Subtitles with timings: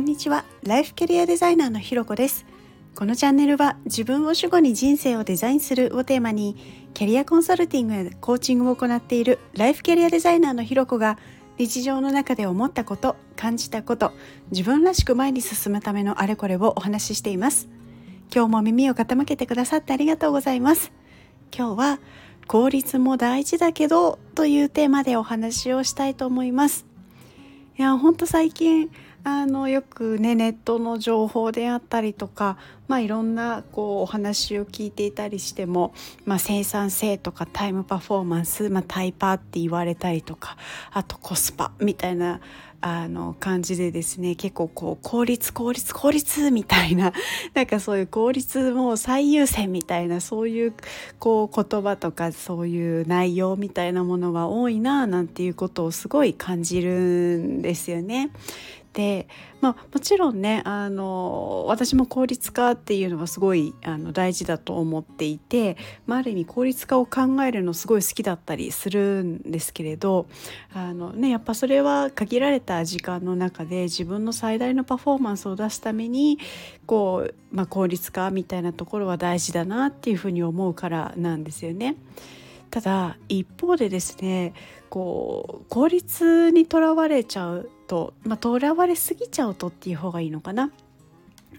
[0.00, 0.44] んにちは。
[0.62, 2.46] ライフキャリアデザイナーのひろこです。
[2.94, 6.56] このチャンネルは自分を主語に人生をデザインするをテーマに
[6.94, 11.18] キャリアコンサルティングやコーチングを行っているライフキャリアデザイナーのひろこが
[11.58, 14.12] 日常の中で思ったこと感じたこと
[14.50, 17.68] 自分らしく前に進むためのあれこれをお話ししています。
[18.34, 20.92] 今日も耳を傾けてくださってありがとうございます。
[21.54, 22.00] 今日は
[22.46, 26.86] 効率も大事だけどというテーマでお話をしたいと思います。
[27.78, 28.90] いやほんと最近
[29.22, 32.56] あのよくねネットの情報であったりとか、
[32.88, 35.92] まあ、いろんなこうお話を聞いていたりしても、
[36.24, 40.56] まあ、生産性とかタイムパフォーマンス、まあ、タイパーって言われたりとか
[40.92, 42.40] あとコスパみたいな
[42.82, 47.12] あの感じでですね結構こう効率効率効率みたいな
[47.52, 50.74] なんかそういう効率も最優先みたいなそういう
[51.18, 56.92] こう言葉とかそういう内容みたいなものが多いななんていうことをすごい感じる
[57.38, 58.30] んですよね。
[58.92, 59.28] で、
[59.60, 70.26] まあ、もちろんねあの私も効率化っていうのはすごいあの大事だと思っていて、まあ、ある意味効率化を考えるのすごい好きだったりするんですけれど
[70.74, 76.38] あの、ね、やっぱそれは限られた時間の中で自分の最大のパフォーマンスを出すために
[76.86, 81.96] こう、まあ、効率化みたいなところは大事だなっていうふうに思うからなんですよね。
[82.70, 84.54] ただ一方でですね
[84.88, 90.70] こう効率にとらわれちゃうとまあとらわれすぎちゃうとっていう方がいいのかな。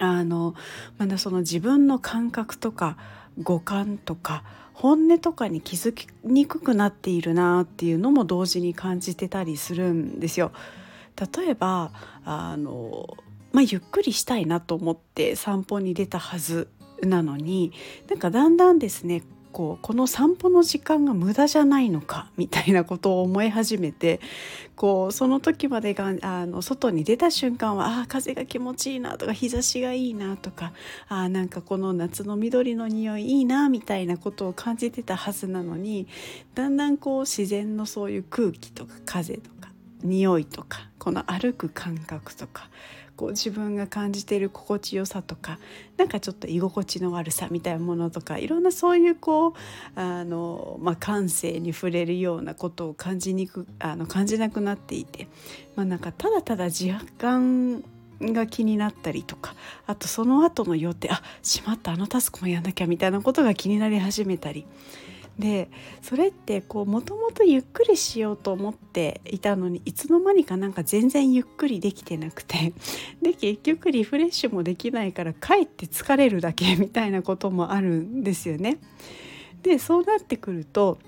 [0.00, 0.54] あの
[0.96, 2.96] まだその自分の感覚とか
[3.42, 10.52] 五感とか本音とかに気づきにくくなっているなっていうのも同時に感じてたりするんですよ。
[11.36, 11.90] 例えば
[12.24, 13.16] あの、
[13.52, 16.68] まあ、ゆっくりしたいなと思って散歩に出たはず
[17.02, 17.72] なのに
[18.08, 24.20] なんかだんだんですねこうこの散歩の時間が無駄じゃないのかみたいなことを思い始めて
[24.76, 30.72] こうその時までがあの外に出た瞬間はあ風が気持ちいいなとか日差しがいいなとか
[31.08, 36.06] あなんかこの夏の緑の匂いいいなみたいなことを感じてたはずなのに
[36.54, 39.67] だんだんこう自然のそういう空気とか風とか
[40.02, 42.68] 匂いとかこの歩く感覚とか
[43.18, 45.58] こう自分が感じている心地よさとか
[45.96, 49.52] なんかちょっと居心地の悪さみたいなものとかいろんなそういうこう
[49.96, 55.26] あの、まあ、感性に触れるようなことを感じにくあの感じなくなっていて、
[55.74, 57.82] まあ、なんかただただ自感
[58.20, 64.64] が気になったりとかあとその後の予定あしまったあのタスクもやんなきゃみたいなことが気になり始めたり
[65.38, 65.70] で
[66.02, 72.72] それってこうもともとゆっくりしようと思っていたのにいつの間にかなんか全然ゆっくりできてなくて
[73.22, 78.78] で結局リフレッシュもできないからかえって疲れるだけみたいなこともあるんですよね。
[79.62, 80.98] でそうなってくると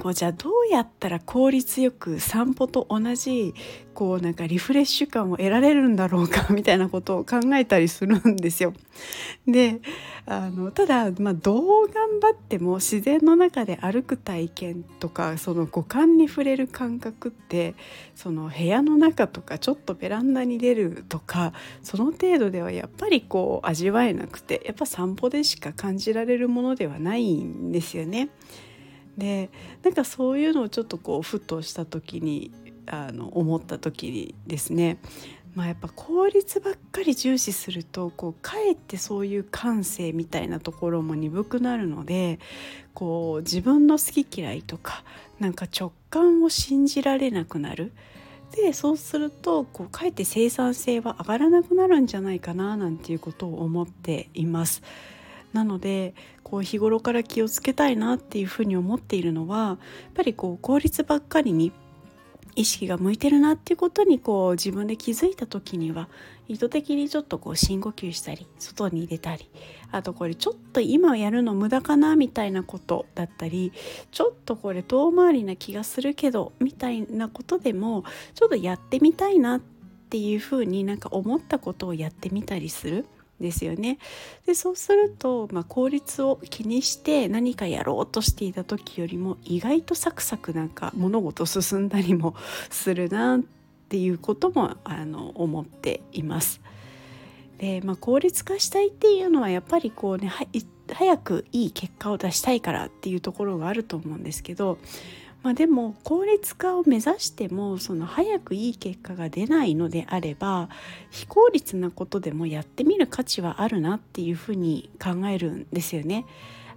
[0.00, 3.54] こうじゃあどうやったら効率よく散歩と同じ
[3.92, 8.72] こうなんかリフレッシュ感を得られるんだろうかみたいなことを考えたりするんですよ。
[9.46, 9.82] で
[10.24, 17.74] あのただ、まあ、どう頑張っても自然の中で歩く体験とかその五感に触れる感覚って
[18.14, 21.52] その部屋の中とかちょっとベランダに出るとか
[21.82, 28.30] その程度ではやっぱりこう味わえなくてやっぱ散歩でしか感じられるものではないんですよね。
[29.20, 29.50] で
[29.84, 32.50] なんかそういうのをちょっとこうふとした時に
[32.86, 34.98] あの思った時にですね
[35.54, 42.38] まあ、やっぱ効率ばっかり重視するとこうかえってそういう感性みたいなところも鈍くなるので
[42.94, 45.02] こう自分の好き嫌いとか
[45.40, 47.92] なんか直感を信じられなくなる。
[48.52, 54.82] でそうするとこうかえって生産性は上がらなくなるんじゃないかななんていうことを思っています。
[55.52, 59.78] なのでこう日頃から気をつけたいなっていうふうに思っているのはやっ
[60.14, 61.72] ぱりこう効率ばっかりに
[62.56, 66.08] 意識が向いてるなっていうことにこう自分で気づいた時には
[66.48, 69.48] 意図的にちょっとこう深呼吸したり外に出たり
[69.92, 73.72] あとこれちょっと今やるの無駄かなみたいなことだったり
[74.10, 78.04] ちょっとこれ遠回りな気がするけどみたいなことでも
[78.34, 79.60] ちょっとやってみたいなっ
[80.10, 83.06] ていうふうになんか思ったことをやってみたりする。
[83.40, 83.98] ですよね。
[84.46, 92.34] でそうすると、まあ、効率を気にして何かやろうとしていた時よりも意外とサクサクなんか物事進んだりも
[92.70, 93.40] するなっ
[93.88, 96.60] ていうこともあの思っています。
[97.58, 100.32] で、まあ、効率化したいっていうのはやっぱりこうね
[100.92, 104.78] 早くいい結果を出したいからっていうところがあると思うんですけど
[105.42, 110.68] まあ、でも効率化を目指してもその早くいい結果が出ないのであれば
[111.10, 116.26] 非効率なことでもやってみる価値はあるなっていうふうに考えるんですよね。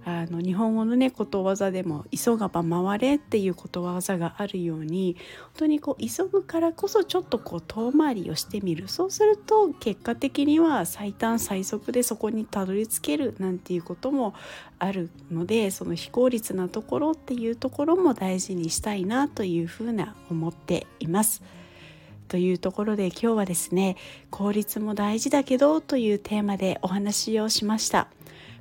[0.06, 14.34] あの日本語のねことわざでも「急がば回れ」っていうことわざがあるように本当にこう急ぐからこそちょっとこう遠回りをしてみるそうすると結果的には最短最速でそこにたどり着けるなんていうことも
[14.78, 21.42] あるのでその非効率なところっていうところも大事にしたいなというふうな思っています。
[22.28, 23.96] というところで今日はですね
[24.30, 28.08] 効率も大事だけどというテーマでお話をしました。